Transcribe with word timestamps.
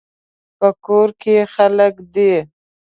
په 0.59 0.69
کور 0.85 1.09
کې 1.21 1.35
خلک 1.53 1.93
دي 2.13 2.33